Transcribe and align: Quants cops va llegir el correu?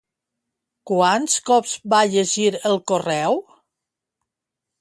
Quants 0.91 1.35
cops 1.51 1.75
va 1.95 2.01
llegir 2.15 2.49
el 2.71 2.81
correu? 2.93 3.41